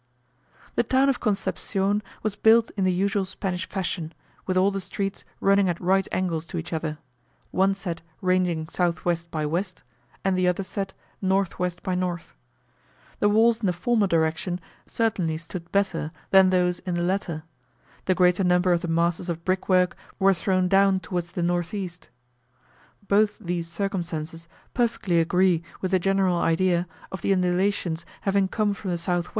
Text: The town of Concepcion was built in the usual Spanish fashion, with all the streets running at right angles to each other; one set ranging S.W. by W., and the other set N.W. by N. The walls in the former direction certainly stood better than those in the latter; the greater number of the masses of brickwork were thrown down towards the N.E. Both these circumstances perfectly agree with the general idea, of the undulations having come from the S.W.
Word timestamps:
The 0.73 0.81
town 0.81 1.09
of 1.09 1.19
Concepcion 1.19 2.01
was 2.23 2.35
built 2.35 2.71
in 2.71 2.85
the 2.85 2.91
usual 2.91 3.23
Spanish 3.23 3.69
fashion, 3.69 4.15
with 4.47 4.57
all 4.57 4.71
the 4.71 4.79
streets 4.79 5.23
running 5.39 5.69
at 5.69 5.79
right 5.79 6.07
angles 6.11 6.43
to 6.47 6.57
each 6.57 6.73
other; 6.73 6.97
one 7.51 7.75
set 7.75 8.01
ranging 8.19 8.67
S.W. 8.67 9.15
by 9.29 9.43
W., 9.43 9.63
and 10.25 10.35
the 10.35 10.47
other 10.47 10.63
set 10.63 10.93
N.W. 11.21 11.69
by 11.83 11.91
N. 11.91 12.17
The 13.19 13.29
walls 13.29 13.59
in 13.59 13.67
the 13.67 13.73
former 13.73 14.07
direction 14.07 14.59
certainly 14.87 15.37
stood 15.37 15.71
better 15.71 16.11
than 16.31 16.49
those 16.49 16.79
in 16.79 16.95
the 16.95 17.03
latter; 17.03 17.43
the 18.05 18.15
greater 18.15 18.43
number 18.43 18.73
of 18.73 18.81
the 18.81 18.87
masses 18.87 19.29
of 19.29 19.45
brickwork 19.45 19.95
were 20.17 20.33
thrown 20.33 20.67
down 20.67 20.99
towards 20.99 21.33
the 21.33 21.41
N.E. 21.43 21.89
Both 23.07 23.37
these 23.37 23.67
circumstances 23.67 24.47
perfectly 24.73 25.19
agree 25.19 25.61
with 25.79 25.91
the 25.91 25.99
general 25.99 26.39
idea, 26.39 26.87
of 27.11 27.21
the 27.21 27.31
undulations 27.33 28.03
having 28.21 28.47
come 28.47 28.73
from 28.73 28.89
the 28.89 28.93
S.W. 28.95 29.29